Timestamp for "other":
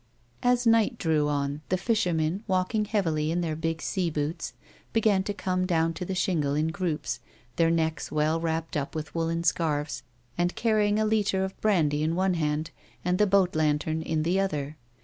14.39-14.75